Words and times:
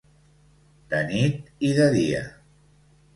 De 0.93 1.01
nit 1.11 1.51
i 1.67 1.69
de 1.81 1.85
dia. 1.97 2.23